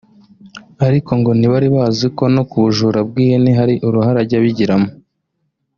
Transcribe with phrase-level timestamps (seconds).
[0.87, 4.89] ariko ngo ntibari bazi ko no ku bujura bw’ihene hari uruhare ajya abigiramo